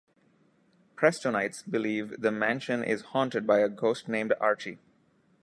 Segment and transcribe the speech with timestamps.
[0.95, 4.79] Prestonites believe the mansion is haunted by a ghost named Archie.